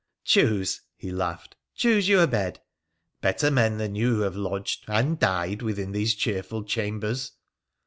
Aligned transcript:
'Choose 0.23 0.81
I 0.83 0.87
'—he 1.03 1.11
laughed 1.11 1.55
—'choose 1.75 2.09
you 2.09 2.21
a 2.21 2.25
bed! 2.25 2.59
Better 3.21 3.51
men 3.51 3.77
than 3.77 3.93
you 3.93 4.21
have 4.21 4.35
lodged— 4.35 4.85
and 4.87 5.19
died— 5.19 5.61
within 5.61 5.91
these 5.91 6.15
cheerful 6.15 6.63
chambers.' 6.63 7.33